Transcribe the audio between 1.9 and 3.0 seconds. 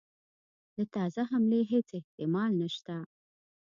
احتمال نسته.